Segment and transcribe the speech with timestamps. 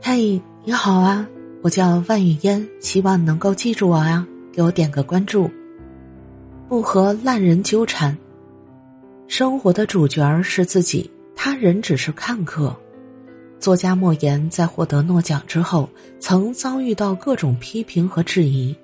[0.00, 1.26] 嘿，你好啊，
[1.62, 5.50] 我叫万语嫣，希望能够记住我呀，给我点个关注。
[6.68, 8.16] 不和烂人纠缠，
[9.26, 12.74] 生活的主角是自己，他人只是看客。
[13.58, 15.88] 作家莫言在获得诺奖之后，
[16.18, 18.74] 曾遭遇到各种批评和质疑。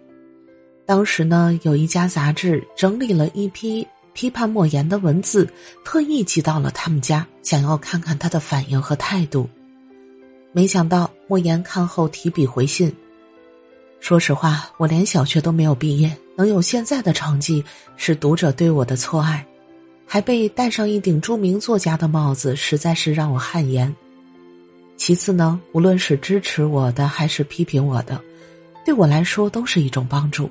[0.86, 5.48] 当时呢，有一家杂志整理了一批批判莫言的文字，
[5.84, 9.48] 特意寄到了他们家，想要看看他的反应和态度。
[10.52, 12.92] 没想到莫言看后提笔回信
[14.00, 17.62] ：“说实话，我连小学都没有毕业，能有现在的成绩，
[17.96, 19.46] 是读者对我的错爱，
[20.06, 23.94] 还被戴上一顶著名作家的帽子，实在是让我汗颜。
[24.96, 28.20] 其次呢，无论是支持我的还是批评我的，
[28.84, 30.50] 对我来说都是一种帮助。”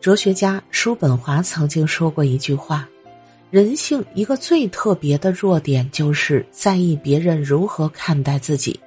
[0.00, 2.88] 哲学家叔本华曾经说过一句话
[3.50, 8.78] ：“人性一个最特别的弱点，就是在意别人如何看待自己。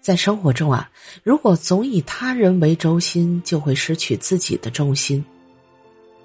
[0.00, 0.88] 在生活中啊，
[1.22, 5.24] 如果总以他人为轴心，就会失去自己的重心。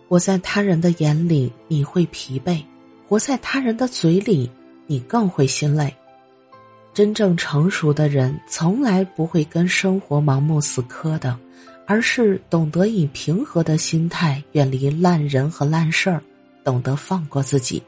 [0.08, 2.64] 活在他人的眼里，你会疲惫；
[3.08, 4.50] 活在他人的嘴里，
[4.86, 5.94] 你更会心累。
[6.94, 11.38] 真正成熟的人，从来不会跟生活盲目死磕的。”
[11.88, 16.24] 而是懂得以平和的心态远离烂人和烂事儿，
[16.64, 17.82] 懂得放过自己。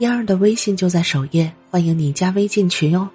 [0.00, 3.08] 燕儿的微信就在首页，欢迎你加微进群哟。